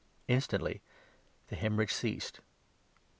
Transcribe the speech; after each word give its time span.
Instantly 0.27 0.81
44 1.43 1.43
the 1.49 1.55
haemorrhage 1.77 1.91
ceased. 1.93 2.39